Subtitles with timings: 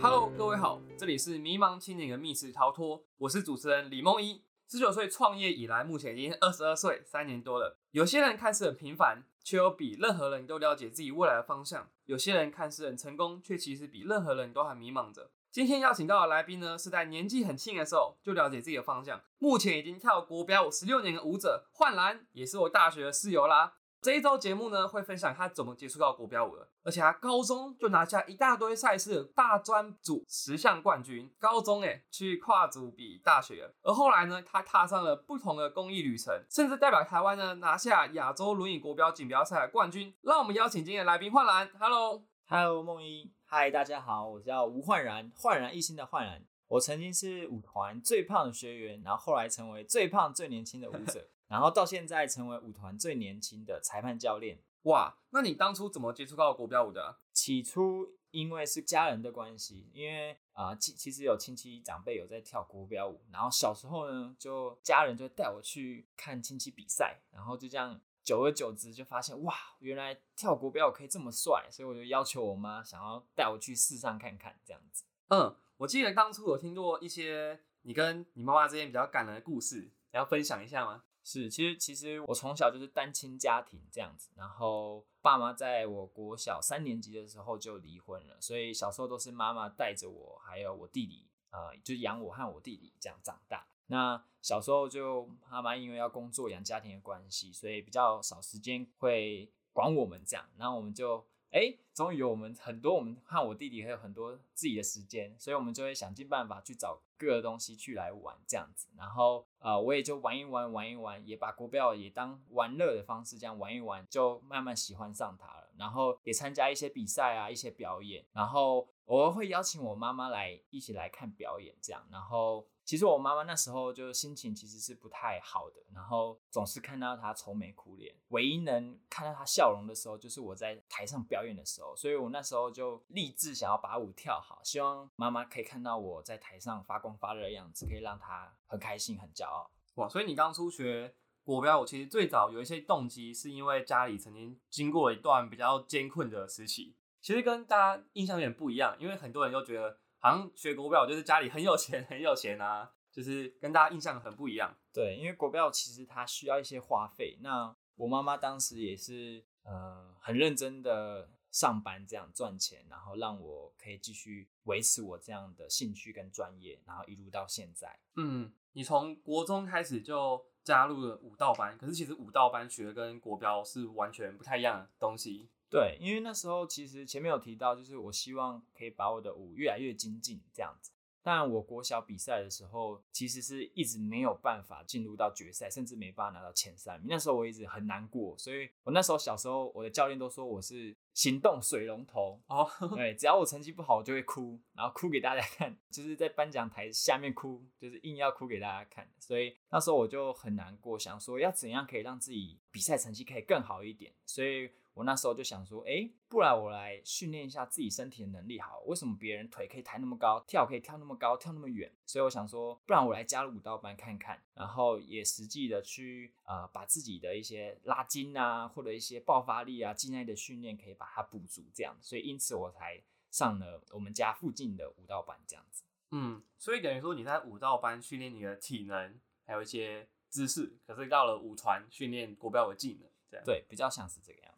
[0.00, 4.44] Hello，各位好，这里是迷茫青年的密室逃脱，我是主持人李梦一。
[4.68, 7.80] 十九岁创业以来，目前已经二十二岁，三年多了。
[7.90, 15.32] 有些人看似很平凡，却有比任何人都了解自己未来的方向；有些人看似很成功，却其实比任何人都还迷茫着。
[15.50, 23.77] 今天邀请到的来宾呢，是在年纪很轻的时候就了解自己的方向，目前已经跳国标舞十六年的舞者焕然，也是我大学的室友啦。
[24.00, 40.14] 这一周节目呢，会分享他怎么接触到国标舞的，而且他高中就拿下一大堆赛事大专组十项冠军，高中诶去跨组比大学，而后来呢，他踏上了不同的公益旅程，甚至代表台湾呢拿下亚洲轮椅国标锦标赛的冠军。
[40.22, 51.28] 让我们邀请今天的来宾焕然，Hello，Hello，梦一，嗨，大家好，我叫吴焕然，焕然一新的焕然，我曾经是舞团最胖的学员，然后后来成为最胖最年轻的舞者。
[51.48, 55.18] 然后到现在成为舞团最年轻的裁判教练，哇！
[55.30, 57.18] 那你当初怎么接触到国标舞的？
[57.32, 75.04] 起初因为是家人的关系，因为啊，其其实有亲戚长辈有在跳国标舞，然后小时候呢，就家人就带我去看亲戚比赛，然后就这样，久而久之就发现哇，原来跳国标舞可以这么帅，所以我就要求我妈想要带我去试上看看这样子。
[75.28, 81.04] 嗯，我记得当初有听过一些你跟你妈妈之间比较感人的故事，你要分享一下吗？
[81.30, 93.66] 是，其实其实我从小就是单亲家庭这样子，然后爸妈在我国小三年级的时候就离婚了，所以小时候都是妈妈带着我，还有我弟弟，呃，就养我和我弟弟这样长大。
[93.88, 101.26] 那小时候就妈妈因为要工作养家庭的关系，所以比较少时间会管我们这样，然后我们就。
[101.50, 108.86] 哎，终于有我们很多，我们和我弟弟还有很多自己的时间，所以我们就会想尽办法去找各个东西去来玩这样子。
[108.98, 115.68] 然后啊，我也就玩一玩，玩一玩，也把国标也当玩乐的方式这样玩一玩，就慢慢喜欢上它了。
[115.76, 122.66] 然后也参加一些比赛啊，一些表演，然后偶尔会邀请我妈妈来一起来看表演这样，然后。
[122.88, 131.94] 其实我妈妈那时候就心情其实是不太好的，然后总是看到她愁眉苦脸，唯一能看到她笑容的时候，就是我在台上表演的时候。
[131.94, 139.70] 所以我那时候就立志想要把舞跳好，希望妈妈可以看到我在台上发光发热的样子，可以让她很开心、很骄傲。
[139.96, 140.08] 哇！
[140.08, 146.96] 所以你刚初学国标舞，其实最早有一些动机，是因为家里曾经经过一段比较艰困的时期。
[147.20, 149.98] 其实跟大家印象有点不一样，因为很多人都觉得。
[150.18, 154.76] 好像学国标就是家里很有钱， 很有钱啊，就是跟大家印象很不一样。
[154.92, 157.38] 对，因为国标其实它需要一些花费。
[157.40, 167.98] 那我妈妈当时也是呃很认真的上班，这样赚钱，然后让我可以继续维持我这样的兴趣跟专业，然后一路到现在。
[168.16, 175.48] 嗯，你从国中开始就加入了舞蹈班，可是其实舞蹈班学的跟国标是完全不太一样的东西。
[175.70, 180.92] 对，因为那时候其实前面有提到，就是我希望可以把我的舞越来越精进这样子。
[181.20, 187.08] 但我国小比赛的时候，其实是一直没有办法进入到决赛，甚至没办法拿到前三名。
[187.10, 192.66] 那时候我一直很难过，所以我那时候小时候，我的教练都说我是行动水龙头哦。
[192.96, 199.06] 对，只要我成绩不好，我就会哭，然后哭给大家看，就是在颁奖台下面哭，就是硬要哭给大家看。
[199.18, 204.14] 所以那时候我就很难过，想说要怎样可以让自己比赛成绩可以更好一点。
[204.24, 204.70] 所以。
[204.98, 208.80] 我那时候就想说，哎，不然我来训练一下自己身体的能力好。
[208.80, 211.88] 为什么别人腿可以抬那么高，跳可以跳那么高，跳那么远？
[212.04, 221.96] 所以我想说，不然我来加入舞蹈班看看，然后也实际的去呃把自己的一些拉筋啊，或者一些爆发力啊、肌耐的训练可以把它补足，这样。
[222.00, 225.84] 所以因此我才上了我们家附近的舞蹈班，这样子。
[226.10, 234.57] 嗯，所以等于说你在舞蹈班训练你的体能，还有一些姿势，可是到了舞团训练国标的技能，这样对，比较像是这个样子。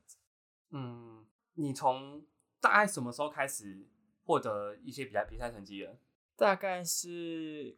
[0.71, 2.25] 嗯，你从
[2.61, 3.87] 大概什么时候开始
[4.25, 5.99] 获得一些比赛比赛成绩的？
[6.37, 7.77] 大概是，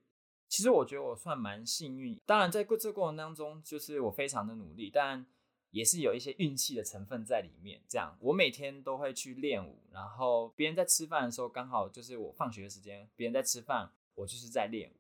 [0.49, 2.21] 其实我觉得我算蛮幸运。
[2.27, 5.27] 当然，在过这过程当中，就是我非常的努力，但
[5.71, 7.83] 也是有一些运气的成分在里面。
[7.89, 14.95] 这样，我每天都会去练舞，然后别人在吃饭的时候，刚好就是我放学的时间，别人在吃饭，我就是在练舞。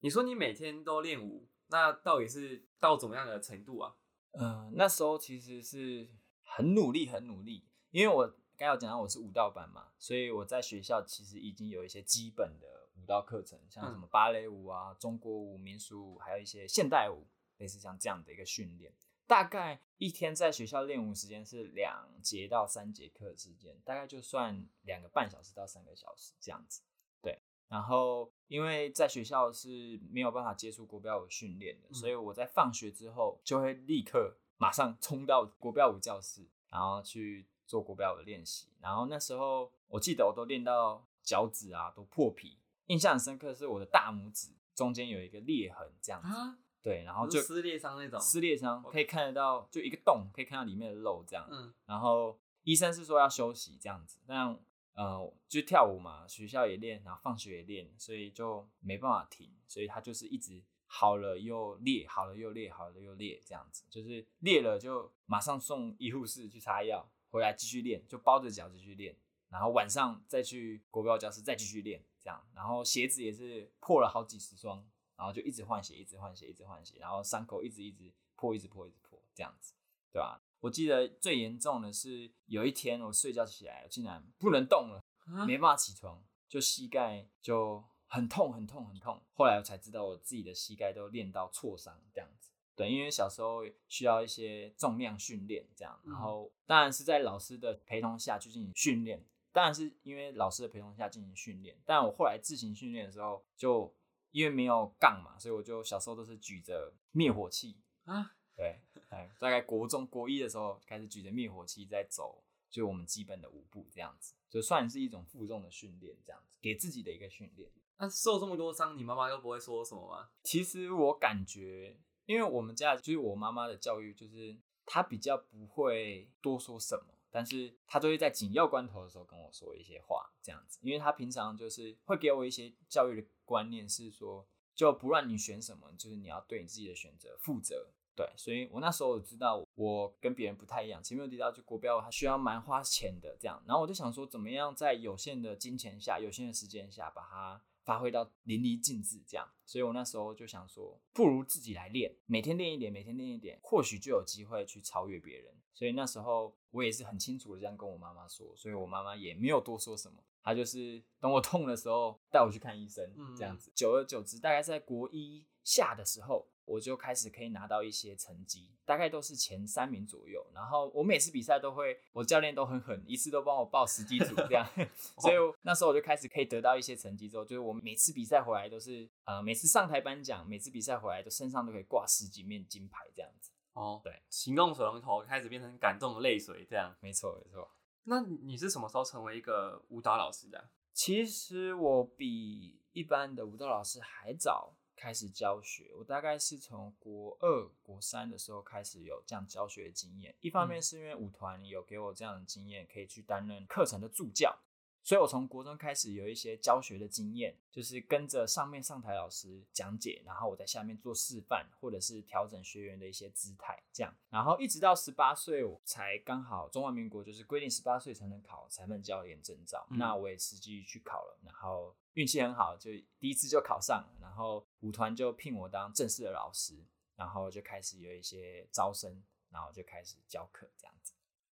[0.00, 3.94] 你说你每天都练舞，那到底是到怎么样的程度啊？
[4.32, 6.08] 嗯，那时候其实是。
[6.56, 18.94] 很努力，很努力，因为我刚要讲到我是舞蹈班嘛，所以我在学校其实已经有一些基本的舞蹈课程，像什么芭蕾舞啊、中国舞、民俗舞，还有一些现代舞，类似像这样的一个训练。
[19.26, 26.82] 大概一天在学校练舞时间是两节到三节课之间，大概就算两个半小时到三个小时这样子。
[27.20, 34.36] 对，然后因为在学校是没有办法接触国标舞训练的，所以我在放学之后就会立刻。
[34.56, 38.68] 马上冲到国标舞教室，然后去做国标舞的练习。
[38.80, 42.58] 然后那时候我记得我都练到脚趾啊都破皮。
[42.86, 46.28] 印象很深刻是我的大拇指中间有一个裂痕，这样子。
[46.28, 48.20] 啊，对，然后就撕裂伤那种。
[48.20, 51.48] 撕裂伤，可以看得到，就一个洞，可以看到里面的肉这样。
[51.50, 54.58] 嗯，然后医生是说要休息这样子，但
[54.92, 60.62] 呃，就跳舞嘛，学校也练，然后放学也练，所以就没办法停，所以他就是一直
[60.96, 69.16] 好了又裂，好了又裂，好了又裂，这样子，就是裂了就马上送医护室去擦药，回来继续练，就包着脚继续练，
[69.48, 74.86] 然后晚上再去国标教室再继续练，这样，然后鞋子也是破了好几十双，
[75.16, 79.74] 然后就一直换鞋，一直换鞋，一直换鞋，然后伤口一直一直破，一直破，一直破，这样子，
[80.12, 80.40] 对吧？
[80.60, 85.44] 我记得最严重的是有一天我睡觉起来，竟然不能动了，啊？
[85.44, 87.82] 没办法起床，就膝盖就
[88.14, 89.20] 很痛很痛很痛。
[89.32, 92.50] 后来我才知道我自己的膝盖都练到挫伤这样子。
[92.76, 99.24] 对，因为小时候需要一些重量训练这样，然后当然是在老师的陪同下去进行训练。
[99.52, 103.92] 当然是因为老师的陪同下进行训练，但我后来自行训练的时候，就
[104.32, 108.80] 因为没有杠嘛，所以我就小时候都是举着灭火器啊，对，
[109.10, 117.70] 哎，大概国中国一的时候开始举着灭火器在走，就我们基本的舞步这样子，就算是一种负重的训练，这样子给自己的一个训练。
[117.98, 120.28] 那受这么多伤，你妈妈又不会说什么吗？
[120.42, 121.96] 其实我感觉，
[122.26, 130.78] 因为我们家就是我妈妈的教育，就是她比较不会多说什么，但是她都会在紧要关头的时候跟我说一些话，这样子。
[130.82, 137.90] 因为她平常就是会给我一些教育的观念，是说就不让你选什么，就是你要对你自己的选择负责。
[138.16, 141.02] 对，所以我那时候我知道我跟别人不太一样。
[141.02, 149.48] 前面有提到，就国标它需要蛮花钱的这样，然后我就想说，怎么样在有限的金钱下、有限的时间下，把它发挥到淋漓尽致这样。
[149.64, 155.54] 所以我那时候就想说，不如自己来练，每天练一点，每天练一点，或许就有机会去超越别人。
[155.72, 163.70] 所以那时候我也是很清楚的这样跟我妈妈说，所以我妈妈也没有多说什么，她就是等我痛的时候带我去看医生，嗯这样子。
[163.74, 166.46] 久而久之，大概在国一下的时候。
[166.64, 170.44] 我就开始可以拿到一些成绩，大概都是前三名左右。
[170.54, 174.66] 然后我每次比赛都会，我教练都很狠，一次都帮我报十几组这样。
[175.20, 183.50] 所以那时候我就开始可以得到一些成绩之后，就是我每次比赛回来都是，呃，每次上台颁奖，每次比赛回来都身上都可以挂十几面金牌这样子。
[183.74, 186.94] 哦，对，行动水龙头开始变成感动的泪水，这样。
[187.00, 187.68] 没错，没错。
[188.04, 190.70] 那你是什么时候成为一个舞蹈老师的？
[190.92, 194.76] 其实我比一般的舞蹈老师还早。
[195.04, 200.34] 开始教学，我大概是从国二、国三的时候开始有这样教学的经验。
[200.40, 204.56] 一方面是因为舞团有给我这样的经验，可以去担任课程的助教，
[205.02, 214.10] 所以我从国中开始有一些教学的经验，就是跟着上面上台老师讲解，然后我在下面做示范，或者是调整学员的一些姿态，这样。
[214.30, 221.94] 然后一直到十八岁，我才刚好中华民国就是规定十八岁才能考裁判教练证照，嗯那我也实际去考了，然后。
[222.14, 222.90] 运气很好，就
[223.20, 226.84] 第一次就考上了，然后舞团就聘我当正式的老师，
[227.16, 231.12] 然后就开始有一些招生，然后就开始教课这样子。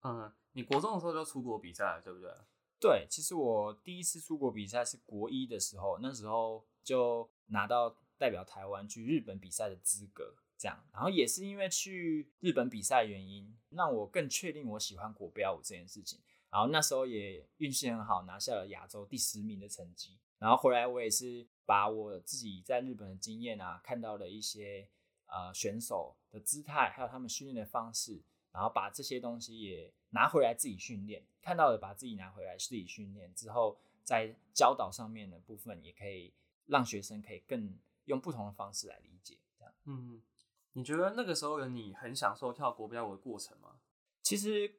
[0.03, 2.31] 嗯，你国中的时候就出国比赛了，对不对？
[2.79, 10.85] 对，其实我第一次出国比赛是国一的时候，那时候就拿到代表台湾去日本比赛的资格，这样。
[10.93, 16.21] 然后也是因为去日本比赛原因，让我更确定我喜欢国标舞这件事情。
[16.51, 20.21] 然后那时候也运气很好，拿下了亚洲第十名的成绩。
[20.45, 24.87] 然后回来，我也是把我自己在日本的经验啊，看到的一些
[25.25, 28.21] 呃选手的姿态，还有他们训练的方式，
[28.53, 36.31] 然后把这些东西也拿回来自己训练，看到的把自己拿回来自己训练之后，在教导上面的部分，也可以
[36.67, 37.75] 让学生可以更
[38.05, 39.39] 用不同的方式来理解。
[39.59, 40.21] 这样，嗯，
[40.75, 43.77] 你觉得那个时候的你很享受跳国标舞的过程吗？
[44.23, 44.75] 其实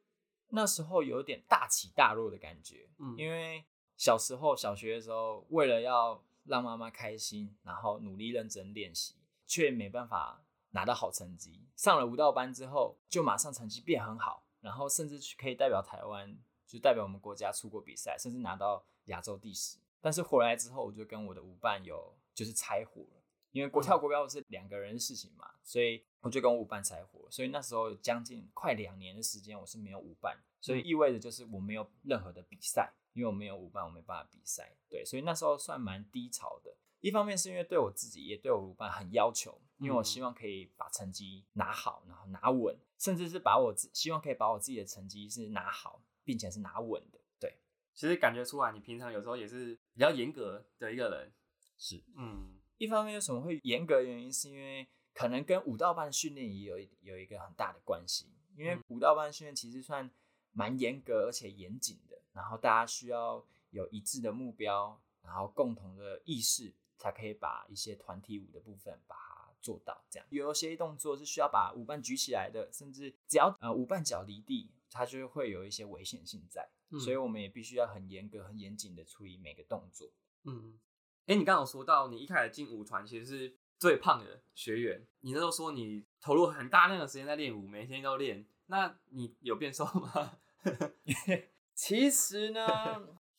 [0.50, 3.66] 那时候有点大起大落的感觉，嗯因为。
[3.98, 9.16] 小时候，小学的时候，为了要让妈妈开心，然后努力认真练习，
[9.48, 11.66] 却没办法拿到好成绩。
[11.76, 16.38] 上了舞蹈班之后，就马上成绩变很好，然后甚至可以代表台湾，
[16.68, 19.78] 就代表我们国家出国比赛，甚至拿到亚洲第十。
[20.02, 27.26] 但是回来之后，我就跟我的舞伴有就是拆伙了，因为国跳国标舞是两个人的事情嘛，所以我就跟我舞伴拆伙。
[27.32, 32.94] 所以那时候将近快两年的时间，我是没有舞伴，所以意味着就是我没有任何的比赛。
[33.16, 36.76] 因为我没有舞伴，我没办法比赛，对，所以那时候算蛮低潮的。
[37.00, 47.20] 一方面是因为对我自己，也对我舞伴很要求，因为我希望可以把成绩拿好，然后拿稳，甚至是把我自希望可以把我自己的成绩是拿好，并且是拿稳的。
[47.40, 47.58] 对，
[47.94, 51.32] 其实感觉出来，你平常有时候也是比较严格的一个人。
[51.78, 54.02] 是，嗯，一方面为什么会严格？
[54.02, 60.10] 原因是因为可能跟舞蹈班训练也有有一个很大的关系，因为舞蹈班训练其实算
[60.56, 62.18] 蛮严格而且严谨的。
[62.34, 70.04] 然后大家需要有一致的目标，然后共同的意识，才可以把一些团体舞的部分把它做到。
[70.10, 76.68] 这样有一些动作是需要把舞伴举起来的，甚至只要呃舞伴脚离地，它就会有一些危险性在，
[77.00, 80.10] 所以我们也必须要很严格、很严谨的处理每个动作。
[80.44, 80.78] 嗯，
[81.26, 90.38] 哎，你刚刚有说到你一开始进舞团其实是最胖的学员，你那时候说你投入很大量的时间在练舞，每天都练，那你有变瘦吗？
[91.74, 92.68] 其实呢，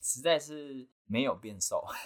[0.01, 1.83] 实在是没有变瘦。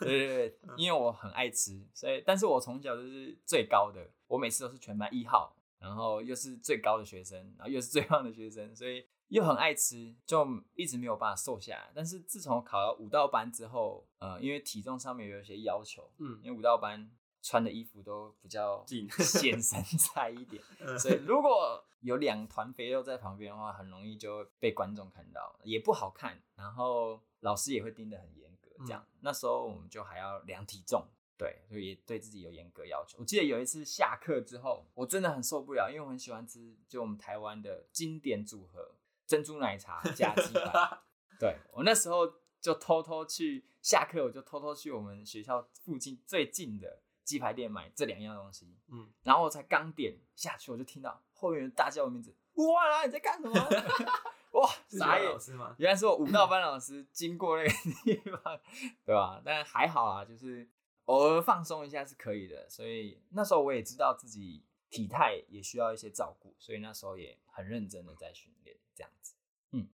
[0.00, 11.90] 对对对，因为我很爱吃，所以，但是我从小就是最高的，我每次都是全班一号，然后又是最高的学生，然后又是最胖的学生，所以又很爱吃，就一直没有办法瘦下来。
[11.94, 17.10] 但是自从考了舞蹈班之后，呃，因为体重上面有一些要求，嗯，因为舞蹈班。
[17.40, 20.60] 穿的衣服都比较显身材一点，
[20.98, 26.40] 所以如果有两团肥肉在旁边的话，很容易就被观众看到，也不好看。
[26.54, 33.18] 然后老师也会盯得很严格，这样那时候我们就还要量体重，对，所以对自己有严格要求。
[33.18, 38.94] 我记得有一次下课之后，我真的很受不了，因为我很喜欢吃就我们台湾的经典组合
[39.26, 41.00] 珍珠奶茶 加鸡排，
[41.38, 42.26] 对我那时候
[42.60, 47.02] 就偷偷去下课，我就偷偷去我们学校附近最近的。
[47.28, 53.54] 鸡排店买这两样东西，嗯，然后我才刚点下去，我就听到后面大叫我名字，哇，你在干什么？
[54.52, 55.74] 哇，傻眼是吗？
[55.78, 57.70] 原来是我舞蹈班老师经过那个
[58.04, 58.60] 地方，
[59.06, 59.40] 对吧？
[59.44, 60.68] 但还好啊，就是
[61.04, 62.68] 偶尔放松一下是可以的。
[62.68, 69.34] 所以那时候我也知道自己体态也需要一些照顾，所以那时候也很认真的在训练这样子。
[69.70, 69.88] 嗯，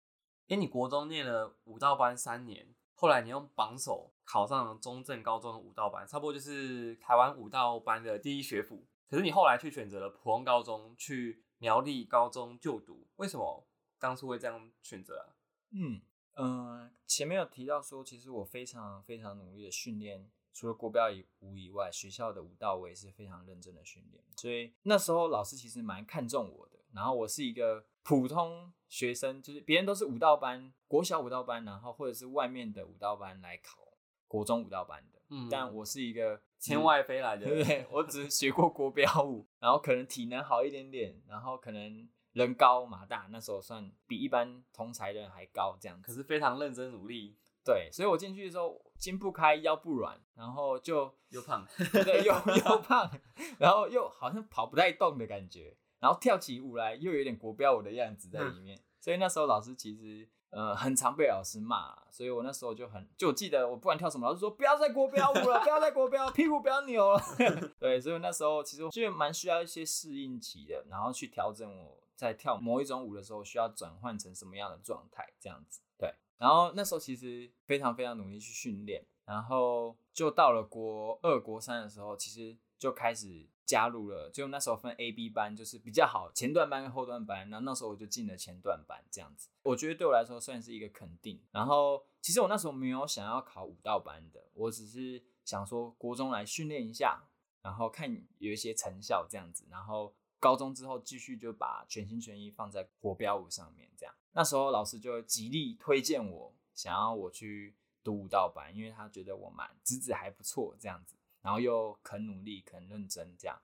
[0.46, 2.74] 因为你国中念了舞蹈班三年。
[2.92, 8.84] 后来你用榜首考上了中正高中的舞蹈班，差不多就是台湾舞蹈班的第一学府。
[9.10, 13.66] 可是你后来却选择了普通高中去苗栗高中就读，为什么
[13.98, 15.34] 当初会这样选择啊？
[15.72, 16.00] 嗯
[16.36, 24.24] 嗯，前面有提到说，其实我非常非常努力的训练，除了国标以舞以外，学校的舞蹈我也是非常认真的训练。
[24.36, 26.78] 所以那时候老师其实蛮看重我的。
[26.92, 33.86] 然后我是一个普通学生，就是别人都是舞蹈班、国小舞蹈班，然后或者是外面的舞蹈班来考
[34.26, 35.19] 国中舞蹈班的。
[35.30, 37.86] 嗯，但我是一个 天外飞来的，对 不对？
[37.90, 46.00] 我只是学过国标舞，然后可能体能好一点点，然后可能人高马大，那时候算比一般同才的人还高这样。
[46.02, 51.66] 可是非常认真努力，对，所以我进去的时候筋不开腰不软，然后就又胖，
[52.04, 53.10] 对，又又胖，
[53.58, 55.76] 然后又好像跑不太动的感觉。
[56.00, 67.22] 然后跳起舞来又有点国标舞的样子在里面，所以那时候老师其实呃很常被老师骂，所以我那时候就很就我记得我不管跳什么，老师说不要再国标舞了，不要再国标，屁股不要扭了。
[67.80, 75.80] 对，所以那时候其实就蛮需要一些适应期的，然后去调整我在跳某一种舞的时候需要转换成什么样的状态这样子。
[75.98, 83.46] 对，然后那时候其实非常非常努力去训练，然后就到了国二国三的时候，其实就开始。
[83.70, 87.48] 加入了，就那时候分 A、B 班，就是比较好前段班跟后段班。
[87.48, 91.40] 然后那时候我就进了前段班，这样子，我觉得对我来说算是一个肯定。
[91.52, 97.22] 然后其实我那时候没有想要考舞蹈班的，我只是想说国中来训练一下，
[97.62, 99.64] 然后看有一些成效这样子。
[99.70, 104.12] 然后高中之后继续就把全心全意放在国标舞上面，这样。
[104.32, 111.14] 那时候老师就极力推荐我，想要我去读舞蹈班，因为他觉得我蛮资质还不错这样子。
[111.42, 113.58] 然后又肯努力、肯认真这样，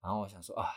[0.00, 0.68] 然后我想说啊，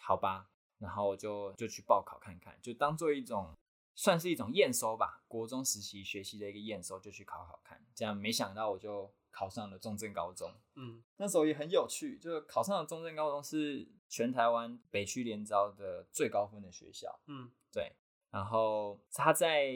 [0.00, 3.54] 好吧，然后我就就去报考看看，就当做一种
[3.94, 7.84] 算是一种验收吧，国中实习学习的一个验收，就去考考看。
[7.94, 17.92] 这样没想到我就考上了中正高中，嗯，那时候也很有趣，就考上了中正高中是全台湾北区联招的最高分的学校，嗯，对。
[18.30, 19.72] 然后他在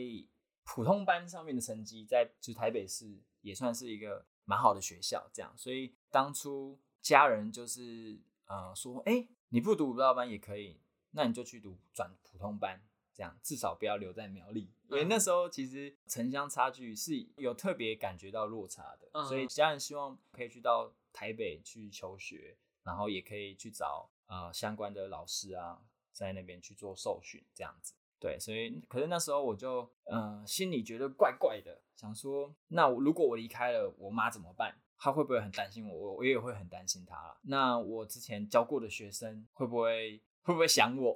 [0.65, 4.25] 普通班上面的成绩，在就台北市也算是一个。
[4.45, 10.79] 蛮好的学校，这样，所以当初家人就是呃说，哎，你不读舞蹈班也可以，
[11.13, 12.81] 那你就去读转普通班，
[13.15, 27.95] 这样至少不要留在苗栗，因为那时候其实城乡差距是有特别感觉到落差的，所以家人希望可以去到台北去求学，然后也可以去找呃相关的老师啊，在那边去做受训，这样子。
[28.21, 34.77] 对，所以可是那时候我就嗯心里觉得怪怪的，想说那我如果我离开了，我妈怎么办？
[35.03, 35.93] 他会不会很担心我？
[35.93, 37.37] 我我也会很担心他了。
[37.43, 41.13] 那我之前教过的学生会不会会不会想我？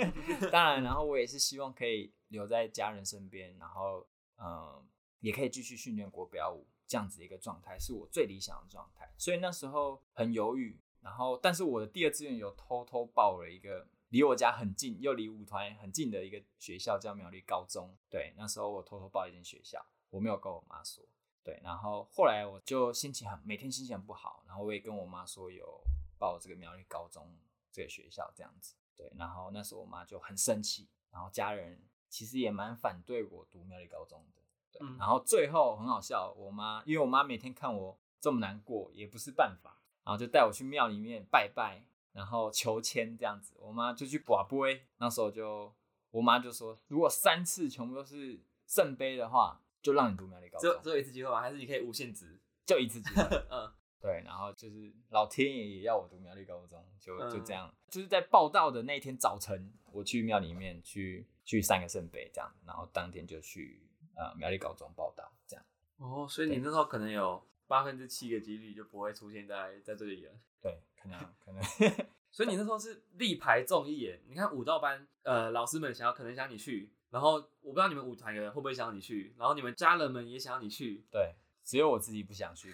[0.50, 4.06] 当然，然后我也是希望可以留在家人身边，然后
[4.38, 4.82] 嗯
[5.20, 9.12] 也可以继续训练国标舞这样子一个状态，是我最理想的状态。
[9.18, 13.86] 所以那时候很犹豫，然后但是我的第二志愿有偷偷报了一个。
[14.10, 17.92] 离我家很近，又离舞团很近的一个学校叫苗栗高中。
[18.08, 21.04] 对，那时候我偷偷报一间学校，我没有跟我妈说。
[21.46, 25.80] 对，然后后来我就心情很每天心情很不好，然后我也跟我妈说有
[26.18, 27.38] 报这个苗栗高中
[27.70, 28.74] 这个学校这样子。
[28.96, 34.42] 对，然后那时候我妈就很生气，然后家人其实也蛮反对我读苗栗高中的。
[34.72, 43.54] 对，嗯然后最后很好笑，我妈因为我妈每天看我这么难过，也不是办法，然后就带我去庙里面拜拜，然后求签这样子。
[43.60, 45.72] 我妈就去卜杯，那时候就
[46.10, 51.40] 我妈就说，如果三次全部都是圣杯的话，就让你读苗栗高中，只有只有一次机会吗？
[51.40, 52.40] 还是你可以无限值？
[52.66, 53.22] 就一次机会。
[53.50, 65.64] 嗯对，然后就是老天爷也要我读苗栗高中，就就嗯这样，就是在报道的那天早晨，我去庙里面去去三个圣杯这样，然后当天就去呃苗栗高中报道这样。
[65.98, 70.32] 哦，所以你那时候可能有八分之七个几率就不会出现在在这里了。
[70.60, 71.62] 对，可能可能
[72.30, 74.20] 所以你那时候是力排众议耶。
[74.28, 81.34] 你看舞蹈班，呃，老师们想要可能想你去，然后我不知道你们舞团的人会不会想要你去，然后你们家人们也想要你去，对，
[81.64, 82.72] 只有我自己不想去。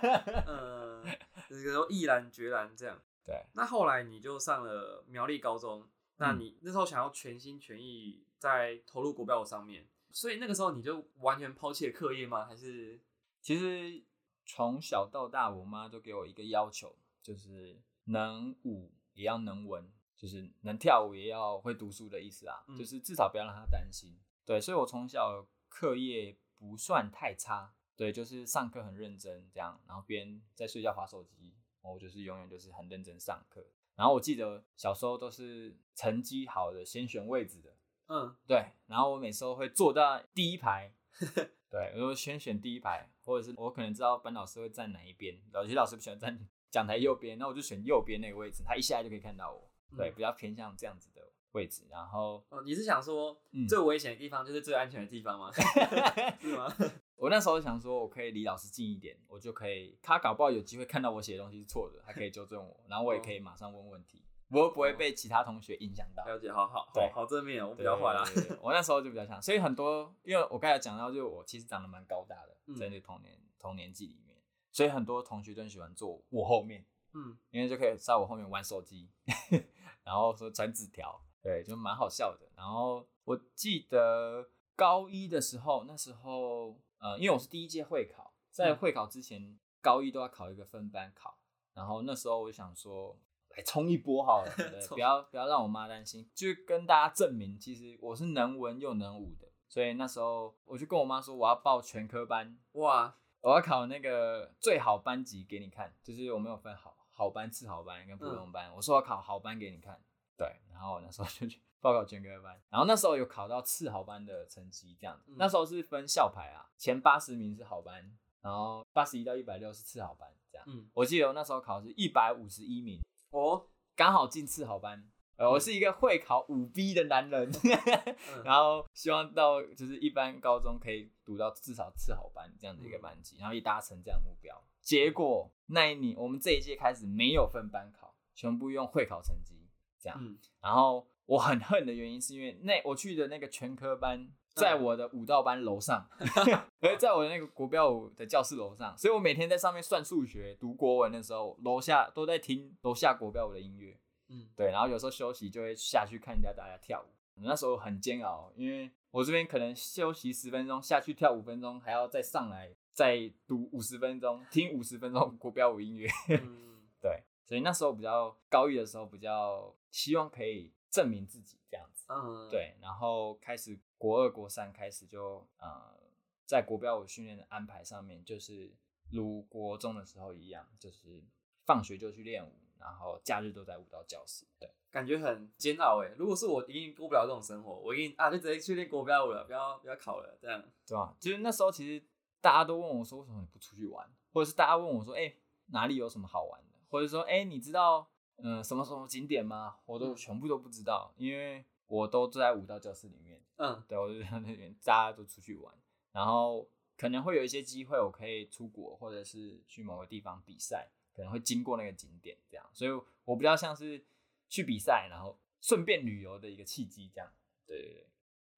[0.46, 1.04] 呃，
[1.48, 3.00] 这个都毅然决然这样。
[3.24, 12.44] 对，那后来你就上了苗栗高中，那你那时候想要全心全意在投入国标舞上面，所以那个时候你就完全抛弃了课业吗？
[12.44, 13.00] 还是
[13.40, 14.02] 其实
[14.44, 24.16] 从小到大，我妈都给我一个要求，就是能舞也要能文，就是能跳舞也要会读书的意思啊，嗯就是至少不要让他担心。
[24.44, 33.66] 对，所以我从小课业不算太差，对，就是上课很认真这样，然后边在睡觉划手机，我就是永远就是很认真上课。
[33.96, 37.76] 然后我记得小时候都是成绩好的先选位置的，
[38.08, 40.92] 嗯对，然后我每次都会坐到第一排，
[41.70, 46.36] 对，我就先选第一排，或者是我可能知道班老师会站哪一边，有些老师不喜欢站
[46.70, 51.84] 讲台右边，那我就选右边那个位置，他一下来就可以看到我，对，嗯比较偏向这样子的位置。
[51.90, 55.50] 然后哦，你是想说嗯最危险的地方就是最安全的地方吗？
[56.40, 56.72] 是吗？
[57.16, 66.24] 我那时候想说，我可以离老师近一点，我就可以，他搞不好有机会看到我写的东西是错的，他可以纠正我，然后我也可以马上问问题，我不会被其他同学影响到。
[66.24, 68.22] 了解，好好对好好正面哦，我比比较坏啦。
[68.60, 74.36] 我那时候就比较像，所以很多，因为我刚才讲到，就是我其实长得蛮高大的，嗯在那个童年童年纪里面，
[74.72, 79.08] 所以很多同学都很喜欢坐我后面，嗯，因为就可以在我后面玩手机，
[80.04, 82.48] 然后说传纸条，对，就蛮好笑的。
[82.56, 91.38] 然后我记得高一的时候，那时候呃，因为我是第一届会考，在嗯会考之前，高一都要考一个分班考，
[91.72, 93.18] 然后那时候我就想说。
[93.56, 94.52] 来冲一波好了，
[94.90, 99.46] 不要不要让我妈担心，就跟大家证明，其实我是能文又能武的。
[99.68, 108.70] 所以那时候我就跟我妈说，我要报全科班，哇，我要考那个最好班级给你看，就是我没有分好好班、次好班跟普通班。
[108.74, 109.98] 我说我考好班给你看，
[110.36, 115.30] 对，然后我那时候就去报考全科班，然后那时候有考到次好班的成绩，这样子。
[115.30, 118.10] 嗯那时候是分校排啊，前八十名是好班，
[118.42, 120.66] 然后八十一到一百六是次好班，这样。
[120.68, 123.00] 嗯，我记得我那时候考是一百五十一名，
[123.30, 125.10] 哦，刚好进次好班。
[125.36, 134.56] 呃，我是一个会考五 B 的男人，嗯 然后希望到就是一般高中可以读到至少次好班这样的一个班级，然后也达成这样的目标。
[134.84, 139.66] 结果那一年我们这一届开始没有分班考，全部用会考成绩
[139.98, 140.16] 这样。
[140.20, 146.06] 嗯，然后我很恨的原因是因为那我去的那个全科班在我的舞蹈班楼上，
[146.80, 153.98] 而在我的那个国标舞的教室楼上，所以我每天在上面算数学、读国文的时候，楼下都在听楼下国标舞的音乐。
[154.28, 157.14] 嗯，对，然后有时候休息就会下去看一下大家跳舞。
[157.42, 166.08] 那时候很煎熬，因为我这边可能休息十分钟，下去跳五分钟，还要再上来再读五十分钟，听五十分钟国标舞音乐。
[166.28, 172.06] 嗯 对，所以那时候比较高一的时候，比较希望可以证明自己这样子。
[172.08, 175.98] 嗯，，对，然后开始国二、国三开始就呃，
[176.46, 178.72] 在国标舞训练的安排上面，就是
[179.10, 181.22] 如国中的时候一样，就是
[181.66, 184.46] 放学就去练舞，然后假日都在舞蹈教室。
[184.60, 186.14] 对，感觉很煎熬哎。
[186.16, 190.62] 如果是我，一定过不了这种生活，我一定啊，就直接去练国标舞了，不要不要考了，这样。
[190.86, 191.14] 对吧？
[191.18, 192.02] 就是那时候其实
[192.44, 194.06] 大家都问我说，为什么你不出去玩？
[194.30, 195.34] 或者是大家问我说，哎、
[195.68, 196.78] 哪里有什么好玩的？
[196.90, 199.76] 或者说，哎、你知道嗯、呃什么什么景点吗？
[199.86, 203.42] 我都嗯全部都不知道，因为我都住在舞蹈教室里面。
[203.56, 205.74] 嗯对，我就在那边，大家都出去玩，
[206.12, 212.90] 然后可能会有一些机会，我可以出国，或者是去某个地方比赛，可能会经过那个景点这样，所以
[213.24, 214.04] 我比较像是
[214.50, 217.32] 去比赛，然后顺便旅游的一个契机这样。
[217.66, 218.06] 对对对，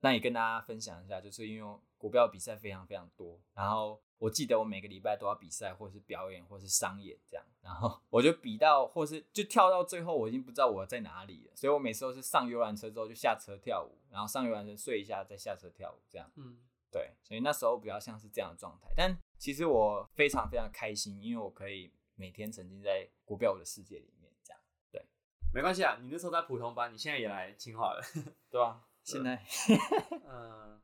[0.00, 16.30] 那也跟大家分享一下，就是因为国标比赛非常非常多，然后我记得我每个礼拜都要比赛，或是表演，或是商演这样，然后我就比到，或是就跳到最后，我已经不知道我在哪里了，所以我每次都是上游览车之后就下车跳舞，然后上游览车睡一下，再下车跳舞这样。
[16.36, 16.58] 嗯，
[16.90, 18.92] 对，所以那时候比较像是这样的状态。
[18.94, 24.60] 但其实我非常非常开心，因为我可以每天沉浸在国标舞的世界里面，这样
[24.92, 25.04] 对
[25.52, 28.02] 没关系啊，你那时候在普通班，你现在也来清华了。
[28.50, 28.82] 对吧？
[29.06, 29.40] 现在。
[30.26, 30.80] 嗯，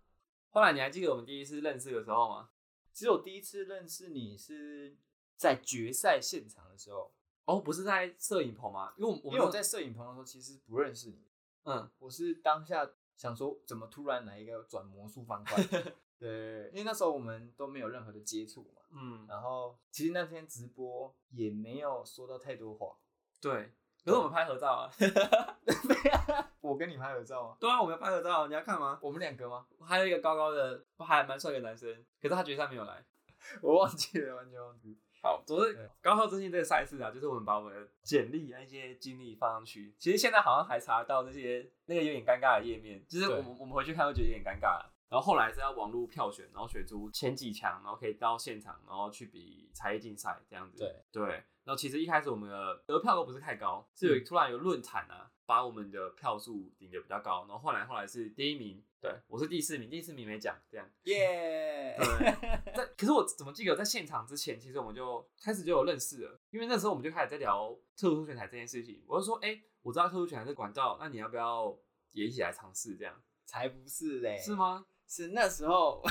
[0.51, 2.51] 后来你还记得我们第一次认识的时候吗？
[2.93, 4.97] 其实我第一次认识你是
[5.37, 7.13] 在决赛现场的时候，
[7.47, 8.95] 哦，不是在摄影棚吗？
[8.97, 11.27] 因为我因为我在摄影棚的时候其实不认识你，
[11.65, 11.91] 嗯。
[11.99, 15.61] 我是当下想说怎么突然来一个转魔术方块，
[16.17, 22.97] 对，因为那时候我们都没有任何的接触嘛，嗯，然后其实那天直播也没有说到太多话，
[23.41, 23.73] 对。
[24.05, 24.91] 可是我们拍合照啊，
[26.63, 27.57] 我跟你拍合照吗？
[27.61, 28.99] 对啊，我们要拍合照，你要看吗？
[29.03, 29.67] 我们两个吗？
[29.85, 33.05] 还有一个高高的，还蛮帅的男生，可是他决赛没有来。
[33.61, 34.99] 我忘记了，完全忘记。
[35.23, 39.95] 好，总对之高校之星这个赛事啊，就是我们把我们的简历啊一些经历放上去。
[39.99, 44.85] 其实现在好像还查得到那些那个有点尴尬的页面，就是我们我们回去看会觉得有点尴尬。
[45.09, 50.79] 然后后来是要网络票选，然后选出前几强，然后可以到现场，然后去比才艺竞赛这样子。
[50.79, 51.45] 对对。
[51.65, 57.47] 然后其实一开始我们的得票都不是太高，是有突然有论坛啊，把我们的票数顶得比较高。
[57.49, 60.89] 然后后来后来是第一名，对我是第四名，第四名没奖这样。
[61.05, 69.05] 耶、对，在可是我怎么记得在现场之前，其实我们就开始就有认识了，因为那时候我们就开始在聊特殊选材这件事情。
[69.07, 71.77] 我就说，哎、我知道特殊选材是管道，那你要不要
[72.13, 73.23] 也一起来尝试这样？
[73.45, 74.87] 才不是嘞，是吗？
[75.07, 76.03] 是那时候，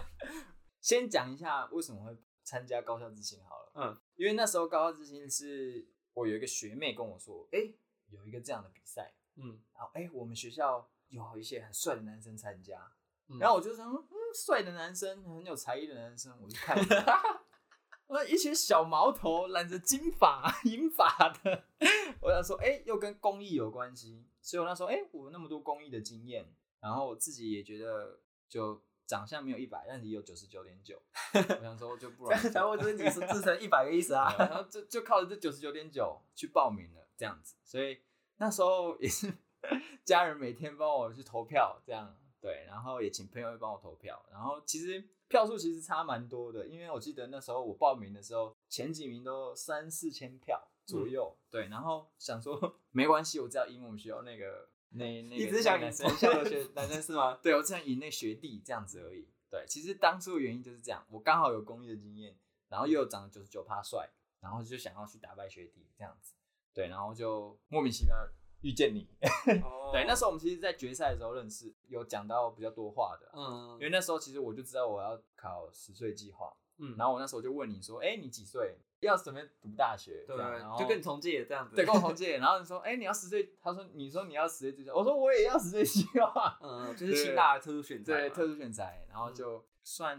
[0.82, 3.72] 先讲一下为什么会参加高校之星好了。
[3.76, 7.72] 嗯，因为那时候高校之星是我有一个学妹跟我说，哎、
[8.08, 12.80] 有一个这样的比赛，嗯，然后哎、我们学校有一些很帅的男生参加，
[13.28, 17.22] 嗯然后我就想说，嗯，帅的男生，很有才艺的男生，我就看 一下。
[18.08, 21.64] 呃，一些小毛头，染着金发、银发的，
[22.20, 31.02] 我想说，哎、又跟公益有关系，所以我那时候，哎、我有那么多公益的经验，然后我自己也觉得，就长相没有一百，但是也有九十九点九，
[31.34, 34.32] 我想说就不然 就，才会自己是自成一百个意思啊。
[34.38, 37.56] 然后就 就靠着这九十九点九去报名了，这样子。
[37.64, 38.00] 所以
[38.36, 39.32] 那时候也是
[40.04, 44.24] 家人每天帮我去投票，这样对，然后也请朋友会帮我投票。
[44.30, 51.66] 然后其实票数其实差蛮多的，因为我记得那时候我报名的时候，前几名都三四千票左右，对。
[51.68, 57.40] 然后想说 没关系，我只要赢我们学校那个那那个一直想那个男生你从校的 学男生是吗？
[57.42, 59.28] 对我只想赢那学弟这样子而已。
[59.50, 62.36] 对，其实当初的原因就是这样，我刚好有公益的经验，
[62.68, 64.08] 然后又有长得九十九趴帅，
[64.40, 66.34] 然后就想要去打败学弟这样子。
[66.76, 68.14] 对，然后就莫名其妙
[68.60, 69.08] 遇见你。
[69.64, 73.30] 哦对，那时候我们其实，在决赛的时候认识，有讲到比较多话的。
[73.32, 78.76] 嗯因为那时候其实我就知道我要考十岁计划，嗯，然后我那时候就问你说，哎、你几岁？
[79.00, 80.24] 要准备读大学？
[80.26, 81.76] 对这样然后就跟你同届这样子。
[81.76, 83.54] 对跟我同届，然后你说，哎、你要十岁？
[83.60, 86.58] 他说，你说你要十岁计划，我说我也要十岁计划。
[86.62, 88.18] 嗯， 就是清大的特殊选材嘛。
[88.18, 90.18] 对，特殊选材，然后就算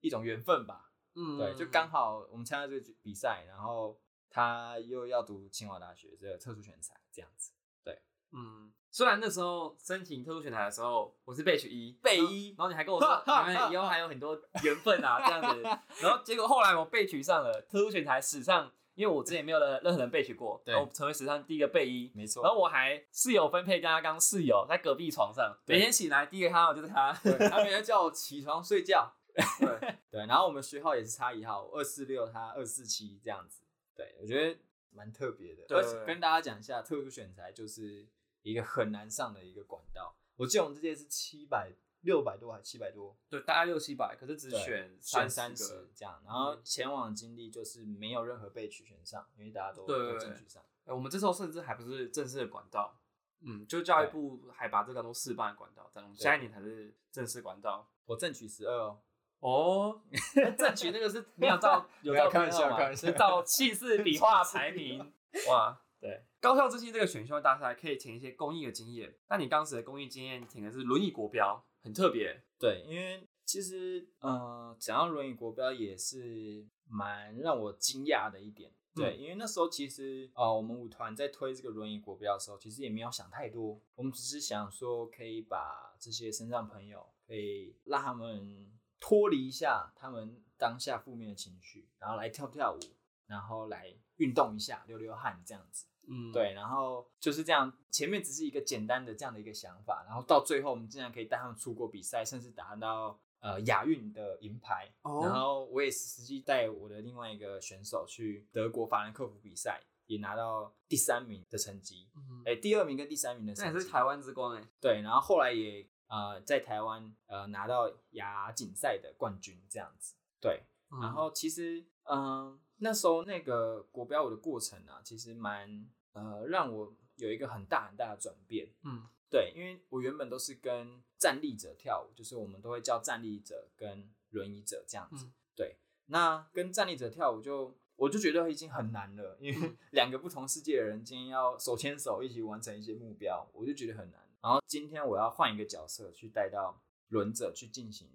[0.00, 0.90] 一种缘分吧。
[1.14, 3.98] 嗯对，就刚好我们参加这个比赛，然后
[4.30, 7.52] 他又要读清华大学这个特殊选材，这样子。
[7.82, 8.00] 对
[8.32, 15.62] 嗯，虽然那时候申请特殊选材的时候，我是备取一，备一然后你还跟我说， 你们以后还有很多缘分啊，这样子。
[16.02, 22.12] 然后结果后来我被取上了特殊选材史上，因为我之前没有任任何人被取过，对然后我成为史上第一个备一。
[22.14, 27.12] 没错然后我还室友分配跟他刚室友在隔壁床上，每天醒来第一个看到就是他。
[27.22, 29.14] 对， 他每天叫我起床睡觉。
[29.60, 33.62] 对，对，然后我们学号也是差一号，二四六他二四七这样子。
[33.98, 34.56] 对，我觉得
[34.92, 35.66] 蛮特别的。
[35.66, 38.06] 对而且跟大家讲一下，特殊选材就是
[38.42, 40.14] 一个很难上的一个管道。
[40.36, 45.88] 我记得我们这届是七百六百多还七百多，对，大概六七百，可是只选选三三十。
[45.96, 50.62] 这样，然后前往的经历就是没有任何被取选上，因为大家都都争取上。
[50.84, 52.98] 呃我们这时候甚至还不是正式的管道，
[53.40, 57.90] 嗯，就教育部还把这个当做示范管道，这样下一年才是正式管道。
[58.06, 59.02] 我正取十二哦，
[59.40, 60.00] 哦，
[60.58, 65.12] 正取那个是没有照有照没有开玩笑编号嘛开玩笑是照气势笔画排名。
[65.48, 72.42] 哇，对，高校之星这个选秀大赛可以填一些公益的经验，那你当时的公益经验填的是轮椅国标，很特别。
[72.58, 78.72] 对，因为其实呃，讲到轮椅国标也是蛮让我惊讶的一点。
[78.94, 88.66] 对，因为那时候其实呃，我们舞团在推这个轮椅国标的时候，其实也没有想太多，我们只是想说可以把这些身障朋友，可以让他们
[89.00, 92.78] 脱离一下他们当下负面的情绪，然后来跳跳舞，
[93.26, 95.86] 然后来运动一下，流流汗这样子。
[96.10, 104.90] 嗯，对，然后就是这样，前面只是一个简单的这样的一个想法，然后到最后我们竟然可以带他们出国比赛，甚至达到呃亚运的银牌。
[105.02, 113.70] 哦然后我也实际带我的另外一个选手去德国法兰克福比赛，也拿到第三名的成绩，嗯，哎，第二名跟第三名的成绩。
[113.70, 114.66] 那也是台湾之光哎。
[114.80, 120.16] 对，然后后来也呃在台湾呃拿到亚锦赛的冠军这样子。
[120.40, 128.68] 对，嗯然后其实嗯、那时候那个国标舞的过程啊，其实蛮呃让我有一个很大很大的转变。
[128.82, 135.26] 嗯对，因为我原本都是跟站立者跳舞，就是我们都会叫站立者跟轮椅者这样子。
[135.26, 144.20] 嗯对，那跟站立者跳舞就我就觉得已经很难了，因为两个不同世界的人今天要手牵手一起完成一些目标，我就觉得很难。
[144.40, 148.08] 然后今天我要换一个角色去带到轮者去进行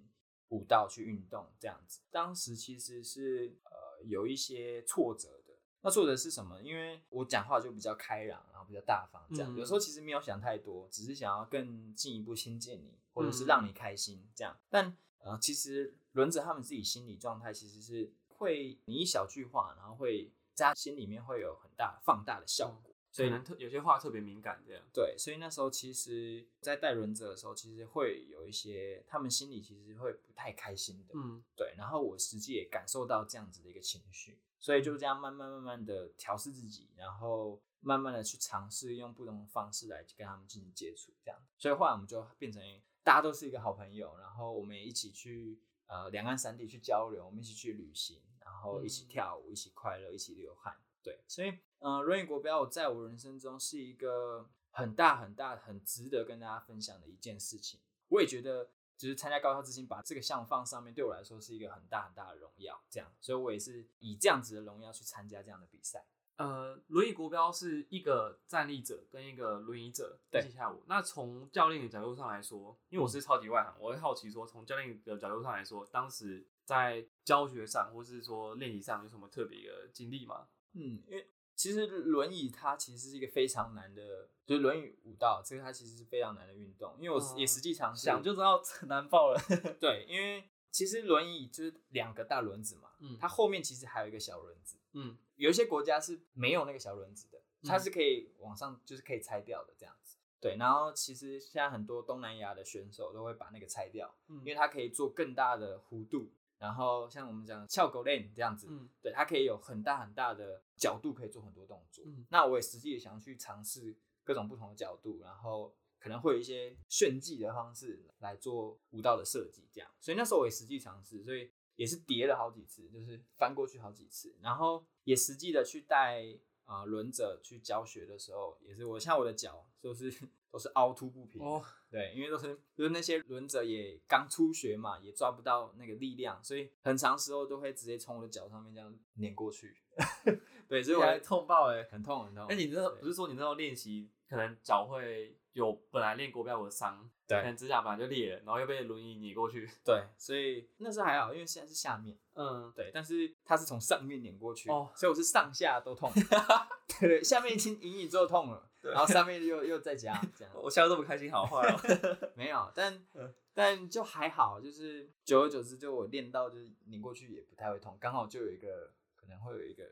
[0.48, 5.54] 舞蹈去运动这样子，当时其实是呃有一些挫折的。
[5.82, 6.62] 那挫折是什么？
[6.62, 14.56] 因为我讲话就比较开朗，然后比较大方，这样、嗯有时候其实没有想太多，只是想要更进一步亲近你，或者是嗯让你开心这样。
[14.70, 22.93] 但呃，其实轮者他们自己心理状态其实是会，你一小句话，然后会在他心里面会有很大放大的效果。
[23.14, 24.82] 所以可能特有些话特别敏感，这样。
[24.92, 31.14] 对，所以那时候其实，在带轮者的时候，其实会有一些他们心里其实会不太开心的。
[31.14, 41.40] 嗯对，然后我实际也感受到这样子的一个情绪，所以就这样慢慢慢慢的调试自己，然后慢慢的去尝试用不同的方式来跟他们进行接触，这样。
[41.56, 42.60] 所以后来我们就变成
[43.04, 50.76] 大家都是一个好朋友，然后我们也一起去呃两岸三地去交流，我们一起去旅行，然后一起嗯跳舞，一起快乐，一起流汗。
[51.00, 51.52] 对，所以
[51.86, 57.78] 嗯，轮椅国标在我人生中是一个很大很大很值得跟大家分享的一件事情。
[58.08, 62.82] 我也觉得，就是参加高校之星，把这个项目放上面，对我来说是一个很大很大的荣耀。
[62.88, 66.06] 这样，所以我也是以这样子的荣耀去参加这样的比赛。
[66.36, 70.82] 呃，轮椅国标是一个站立者跟一个轮椅者一对起下舞。
[70.86, 80.48] 那从教练的角度上来说，因为我是超级外行，我会好奇说，从教练的角度上来说，当时在教学上或是说练习上有什么特别的经历吗？
[80.72, 89.40] 嗯，因为其实轮椅它其实是一个非常难的，就是轮椅舞蹈这个它其实是非常难的运动，因为我嗯也实际尝试，想就知道 难爆了。
[89.80, 100.16] 对，因为其实轮椅就是两个大轮子嘛，嗯它后面其实还有一个小轮子，嗯有一些国家是没有那个小轮子的，它嗯是可以往上，就是可以拆掉的这样子。
[100.40, 106.30] 对，然后其实现在很多东南亚的选手都会把那个拆掉，嗯因为它可以做更大的弧度，
[106.64, 112.02] 然后像我们讲翘狗链这样子，嗯对，它可以有很大很大的角度，可以做很多动作。
[112.06, 119.90] 嗯那我也实际也想去尝试各种不同的角度，然后可能会有一些炫技的方式来做舞蹈的设计，这样。
[120.00, 126.24] 所以那时候我也实际尝试，所以也是叠了好几次，就是翻过去好几次，然后也实际的去带
[126.64, 130.12] 啊、呃轮着去教学的时候，也是我像我的脚就是
[130.50, 139.76] 都是凹凸不平，哦，对，因为都是就是那些轮着也刚初学嘛，也抓不到那个力量，所以很长时候都会直接从我的脚上面这样碾过去。
[140.68, 141.84] 对，所以我还痛爆哎！
[141.90, 142.46] 很痛很痛。
[142.46, 149.68] 哎你那时候对不是说你那时候练习，可能脚会有本来练国标舞的伤，对可能指甲本来就裂了，然后又被轮椅碾过去。
[149.84, 156.10] 对，所以那时候还好，因为现在是下面，嗯，对，但是它是从上面碾过去，哦所以我是上下都痛。
[157.00, 160.52] 对，下面已经隐隐作痛了，对然后上面又又再加这样。
[160.62, 161.80] 我笑得这么开心，好坏哦。
[162.36, 169.84] 没有，但、嗯但就还好，就是久而久之，就我练到就是拧过去也不太会痛，刚好就有一个可能会有一个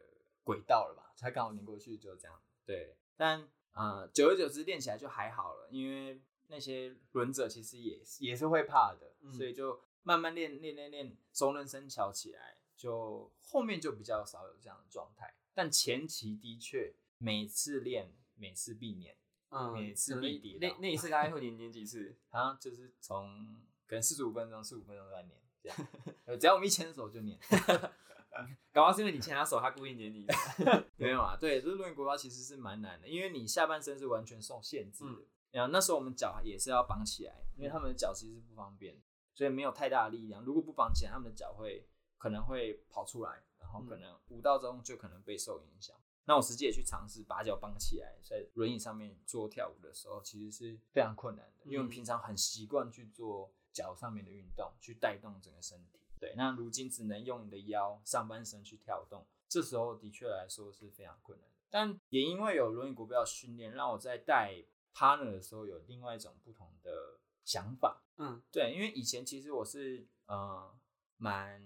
[0.43, 2.37] 轨道了吧，才刚好拧过去就这样。
[2.67, 15.35] 对，但呃，久而久之练起来就还好了，因为那些轮者其实也是也是会怕的，嗯所以就慢慢练练练练，熟能生巧起来，就后面就比较少有这样的状态。
[15.55, 19.17] 但前期的确每次练每次必练。
[19.55, 22.17] 嗯，每次必跌那那一次大概会连连几次？
[22.31, 23.55] 好像就是从
[23.87, 25.79] 可能四十五分钟、四五分钟都在念，这样，
[26.25, 27.39] 呃只要我们一牵手就念。
[28.73, 30.27] 搞不好是因为你牵他手，他故意黏你。
[30.97, 35.11] 没有啊，对，就是轮椅国标其实是蛮难的，因为你下半身是完全受限制的。
[35.21, 38.97] 嗯然后那时候我们脚也是要绑起来，因为他们的脚其实是不方便，
[39.35, 40.43] 所以没有太大的力量。
[40.45, 41.87] 如果不绑起来，他们的脚会
[42.19, 45.97] 可能会跑出来，然后可能舞蹈中就可能被受影响。
[46.25, 55.99] 那我实际也去尝试把脚绑起来，在轮椅上面做跳舞的时候，其实是非常困难的，因为我们平常很习惯去做脚上面的运动，去带动整个身体。
[56.21, 61.57] 对，那如今只能用你的腰、上半身去跳动，这时候的确来说是非常困难的。
[61.69, 64.63] 但也因为有轮椅国标训练，让我在带
[64.95, 68.03] partner 的时候有另外一种不同的想法。
[68.19, 70.73] 嗯对，因为以前其实我是呃
[71.17, 71.63] 蛮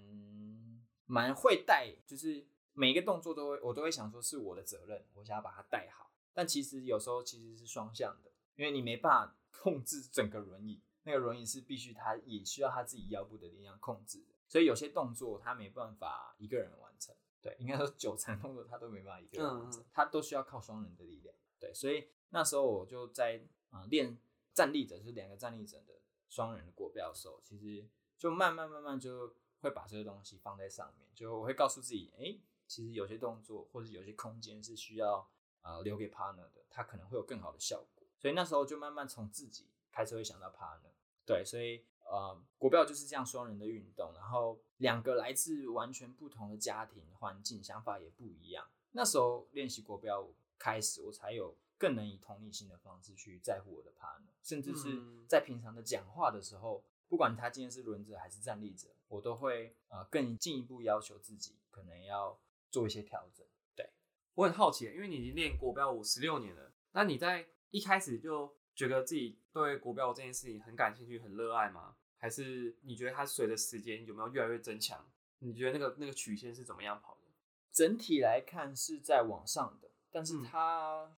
[1.05, 6.11] 蛮会带，就是每一个动作都会我都会想说是我的责任，我想要把它带好。
[6.33, 17.15] 但其实有时候其实是双向的，因为你没办法控制整个轮椅，那个轮椅是必须他也需要他自己腰部的力量控制的，所以有些动作他没办法一个人完成。
[17.41, 21.35] 对，应该说九成动作他都没办法一个人完成，嗯嗯他都需要靠双人的力量。
[21.59, 24.19] 对，所以那时候我就在啊、呃练
[24.57, 35.29] 站立者，是两个站立者的双人的国标的时候，其实就慢慢慢慢就会把这个东西放在上面，就我会告诉自己，哎，其实有些动作或者有些空间是需要
[35.61, 38.07] 呃留给 partner 的，他可能会有更好的效果。
[38.19, 40.91] 所以那时候就慢慢从自己开始会想到 partner。
[41.27, 48.67] 对，所以呃，国标就是这样双人的运动，然后两个来自完全不同的家庭环境，想法也不一样。
[48.93, 50.27] 那时候练习国标
[50.59, 62.39] 开始，我才有更能以同理心的方式去在乎我的 partner，甚至是在平常的讲话的时候，不管他今天是轮着还是站立着，我都会呃更进一步要求自己，可能要
[62.71, 63.47] 做一些调整。
[63.75, 63.91] 对
[64.35, 71.97] 我很好奇，因为你已经练国标舞十六年了，那你在一开始就觉得自己对国标舞这件事情很感兴趣、很热爱吗？
[72.19, 75.07] 还是你觉得它随着时间有没有越来越增强？
[75.41, 77.31] 你觉得那个那个曲线是怎么样跑的？
[77.71, 81.15] 整体来看是在往上的，但是它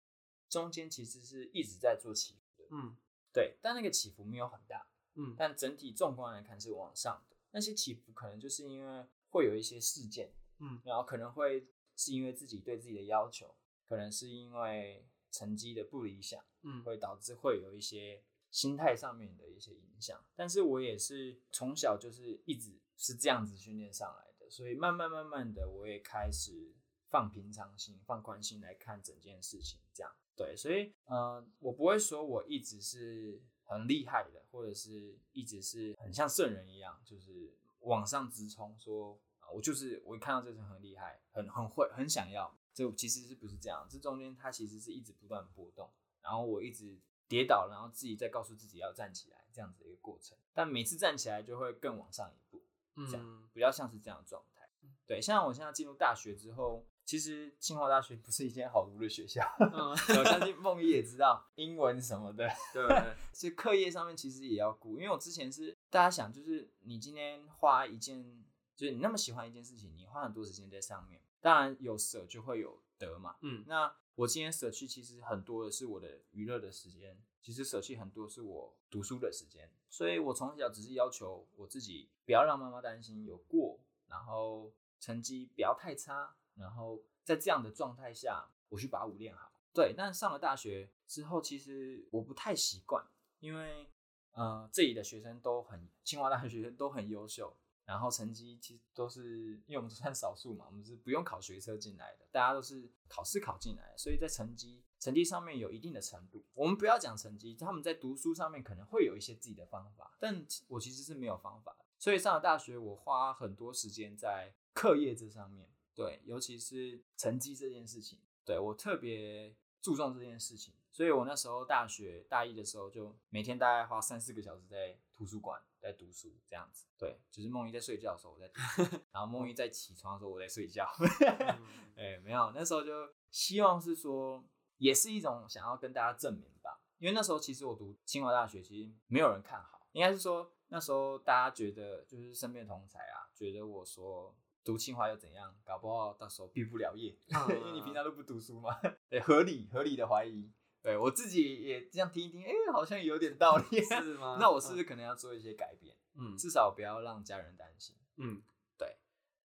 [0.48, 2.68] 中间其实是一直在做起伏的。
[2.70, 2.96] 嗯，
[3.32, 4.86] 对，但那个起伏没有很大。
[5.14, 7.36] 嗯，但整体纵观来看是往上的。
[7.50, 13.56] 那些起伏可能就是因为会有一些事件，嗯，然后可能会是因为自己对自己的要求，
[13.86, 20.24] 可能是因为成绩的不理想，嗯会导致会有一些心态上面的一些影响。
[20.36, 26.72] 但是我也是从小就是一直是这样子训练上来的，所以慢慢慢慢的我也开始
[27.08, 29.80] 放平常心、放宽心来看整件事情。
[29.92, 42.56] 这样对，所以呃，我不会说我一直是很厉害的，或者是一直是很像圣人一样，就是往上直冲，说啊，我就是我一看到这层很厉害，很很会，很想要。
[42.72, 43.84] 这其实是不是这样？
[43.90, 45.90] 这中间它其实是一直不断波动，
[46.22, 46.96] 然后我一直
[47.26, 50.38] 跌倒，然后自己再告诉自己要站起来，这样子的一个过程。
[50.54, 52.62] 但每次站起来就会更往上一步，
[53.10, 54.70] 这样嗯比较像是这样的状态。
[55.04, 59.88] 对，像我现在进入大学之后，其实清华大学不是一间好读的学校，嗯，
[60.20, 64.98] 我相信梦一也知道英文什么的，对对， 所以课业上面其实也要顾。
[64.98, 68.44] 因为我之前是大家想，就是你今天花一件，
[68.76, 73.36] 就是你那么喜欢一件事情，你花很多时间在上面，当然有舍就会有得嘛。
[73.40, 89.52] 嗯那我今天舍去其实很多的是我的娱乐的时间，其实舍去很多是我读书的时间，所以我从小只是要求我自己不要让妈妈担心，有过，然后成绩不要太差，然后在这样的状态下，我去把舞练好。
[89.72, 93.06] 对，但上了大学之后，其实我不太习惯，
[93.38, 93.88] 因为
[94.32, 106.44] 呃这里的学生都很，清华大学学生都很优秀，然后成绩其实都是，因为我们算少数嘛，我们是不用考学车进来的，大家都是考试考进来的，所以在成绩成绩上面有一定的程度。
[106.54, 111.76] 我们不要讲成绩，他们在读书上面可能会有一些自己的方法，但我其实是没有方法。
[112.00, 115.68] 所以上了大学，我花很多时间在课业这上面，
[115.98, 120.72] 对，尤其是成绩这件事情，对我特别注重这件事情。
[120.92, 126.86] 所以我那时候大学大一的时候，就每天大概花三四个小时在图书馆在读书，这样子。
[126.96, 130.88] 对，就是梦一在睡觉的时候我在读书， 然后梦一在起床的时候我在睡觉。
[130.98, 132.92] 嗯哎，没有，那时候就
[133.30, 134.44] 希望是说，
[134.78, 136.80] 也是一种想要跟大家证明吧。
[136.98, 144.36] 因为那时候其实我读清华大学，其实没有人看好，应该是说那时候大家觉得就是身边同才啊，觉得我说
[144.68, 148.78] 读清华又怎样，搞不好到时候毕不了业，嗯 因为你平常都不读书嘛。
[149.08, 150.52] 对，合理合理的怀疑。
[150.82, 153.80] 对我自己也这样听一听，哎、好像有点道理。
[153.82, 154.36] 是吗？
[154.38, 155.96] 那我是不是可能要做一些改变？
[156.16, 157.96] 嗯至少不要让家人担心。
[158.18, 158.42] 嗯
[158.76, 158.98] 对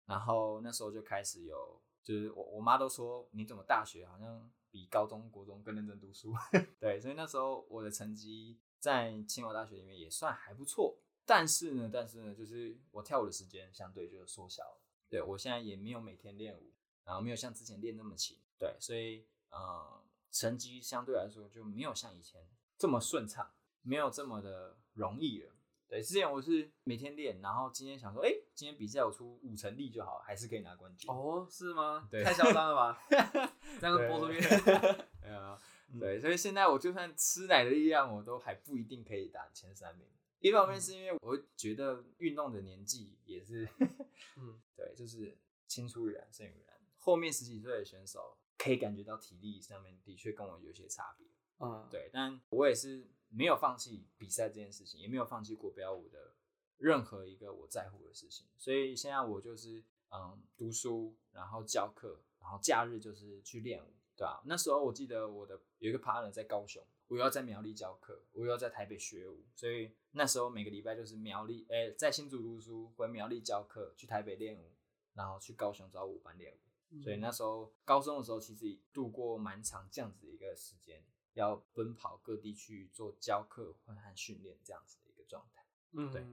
[0.06, 6.34] 然后那时候就开始有，就是我我妈都说你怎么大学好像比高中国中更认真读书，
[6.82, 11.00] 对，所以那时候我的成绩在清华大学里面也算还不错。
[11.26, 14.83] 但是呢，但是呢，就是我跳舞的时间相对就缩小了。
[15.14, 16.74] 对我现在也没有每天练舞，
[17.06, 22.42] 然后没有像之前练那么勤，对，所以呃，成绩相对来说就没有像以前
[22.80, 23.48] 这么顺畅，
[23.84, 25.52] 没有这么的容易了。
[25.88, 31.08] 对，之前我是每天练，然后今天想说，哎、今天比赛我出五成力就好，还是可以拿冠军。
[31.12, 32.08] 哦，是吗？
[32.10, 33.00] 对太嚣张了吧？
[33.80, 34.42] 这样播出去，
[35.22, 35.62] 对啊，
[35.92, 40.08] 嗯对，所以现在我就算吃奶的力量，我都还不一定可以打前三名。
[40.44, 43.66] 一方面是因为我觉得运动的年纪也是，
[44.36, 45.38] 嗯 对，就是
[45.68, 46.78] 青出于蓝胜于蓝。
[46.98, 51.26] 后面十几岁的选手可以感觉到体力上面的确跟我有些差别，
[51.60, 56.36] 嗯，对，但我也是没有放弃比赛这件事情，也没有放弃国标舞的
[56.78, 58.46] 任何一个我在乎的事情。
[58.58, 74.72] 所以现在我就是嗯读书，然后教课，然后假日就是去练舞，对吧、那时候我记得我的有一个 partner 在高雄，我又要在苗栗教课，我又要在台北学舞，所以那时候每个礼拜就是苗栗，哎、在新竹读书，回苗栗教课，去台北练舞，
[75.14, 77.02] 然后去高雄找舞班练舞。
[77.02, 85.66] 所以那时候高中的时候，其实度过蛮长这样子的一个时间，要奔跑各地去做教课或和训练这样子的一个状状态。
[85.94, 86.24] 嗯，对。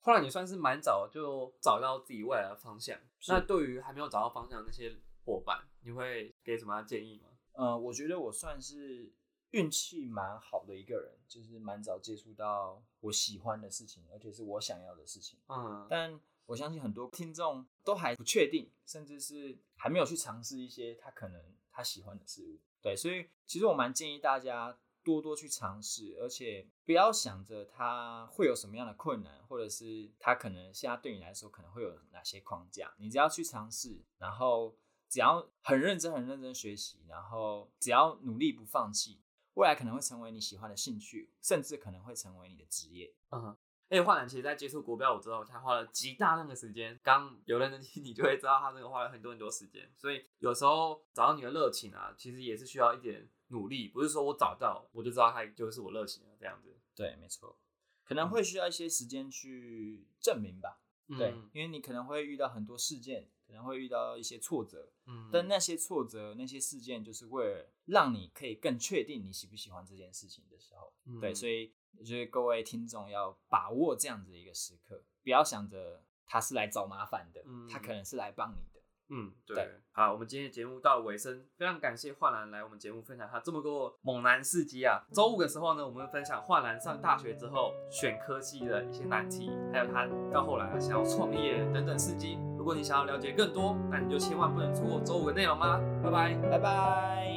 [0.00, 2.98] 后来你算是蛮早就找到自己未来的方向。
[3.28, 4.94] 那对于还没有找到方向的那些
[5.24, 7.30] 伙伴，你会给什么样建议吗？
[7.52, 9.10] 呃，我觉得我算是
[9.52, 15.38] 运气蛮好的一个人，就是蛮早接触到我喜欢的事情，而且是我想要的事情。
[15.48, 22.58] 嗯，但我相信很多听众都还不确定，甚至是还没有去尝试一些他可能他喜欢的事物。
[22.80, 34.76] 对，所以其实我蛮建议大家多多去尝试，而且不要想着他会有什么样的困难，或者是他可能现在对你来说可能会有哪些框架，你只要去尝试，然后
[35.08, 39.20] 只要很认真、很认真学习，然后只要努力不放弃，
[39.58, 43.12] 未来可能会成为你喜欢的兴趣，甚至可能会成为你的职业。
[43.32, 43.46] 嗯，
[43.88, 46.96] 而且焕然其实在接触国标舞之后，他花了极大量的时间。
[47.02, 49.90] 刚有认真听，你就会知道他这个花了很多很多时间。
[49.96, 56.78] 所以有时候找到你的热情啊，其实也是需要一点努力，不是说我找到我就知道它就是我热情了这样子。
[56.94, 57.58] 对，没错，
[58.04, 60.80] 可能会需要一些时间去证明吧。
[61.08, 70.92] 对嗯，因为你可能会遇到很多事件，可能会遇到一些挫折，嗯但那些挫折、那些事件，就是为了让你可以更确定你喜不喜欢这件事情的时候。
[71.18, 78.78] 对，所以以我觉得各位听众要把握这样子的一个时刻，不要想着他是来找麻烦的，嗯他可能是来帮你的。
[79.10, 85.02] 嗯，对对，好，我们今天的节目到了尾声，非常感谢华兰来我们节目分享他这么多猛男事迹啊。
[85.14, 92.36] 周五的时候呢，我们分享华兰上大学之后选科系的一些难题，还有他到后来啊想要创业等等事迹。
[92.68, 95.80] 如果你想要了解更多，那你就千万不能错过周五的内容啦。
[96.04, 96.34] 拜拜。
[96.50, 97.27] 拜拜。